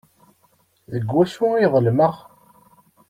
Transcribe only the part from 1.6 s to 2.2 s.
ḍelmeɣ?